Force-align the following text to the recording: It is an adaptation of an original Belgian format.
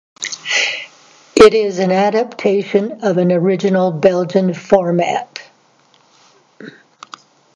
It 1.35 1.53
is 1.53 1.77
an 1.77 1.91
adaptation 1.91 3.03
of 3.03 3.19
an 3.19 3.31
original 3.31 3.91
Belgian 3.91 4.51
format. 4.55 5.41